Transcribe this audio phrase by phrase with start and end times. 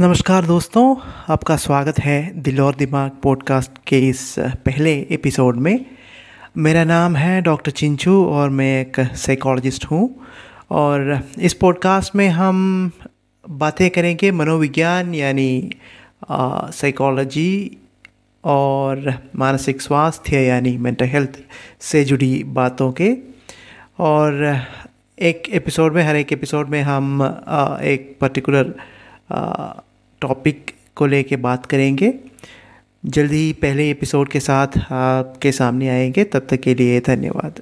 [0.00, 0.96] नमस्कार दोस्तों
[1.28, 5.86] आपका स्वागत है दिल और दिमाग पॉडकास्ट के इस पहले एपिसोड में।
[6.56, 10.26] मेरा नाम है डॉक्टर चिंचू और मैं एक साइकोलॉजिस्ट हूँ।
[10.70, 12.90] और इस पॉडकास्ट में हम
[13.50, 15.70] बातें करेंगे मनोविज्ञान यानी
[16.32, 17.76] साइकोलॉजी
[18.44, 21.38] और मानसिक स्वास्थ्य यानी मेंटल हेल्थ
[21.80, 23.16] से जुड़ी बातों के।
[23.98, 24.60] और
[25.18, 28.74] एक एपिसोड में हर एक एपिसोड में हम आ, एक पर्टिकुलर
[30.20, 32.14] टॉपिक को लेके बात करेंगे।
[33.06, 37.60] जल्दी ही पहले एपिसोड के साथ आपके सामने आएँगे। तब तक के लिए धन्यवाद।